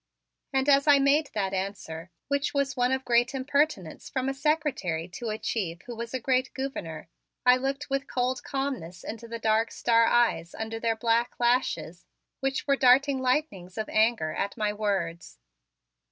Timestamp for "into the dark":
9.03-9.71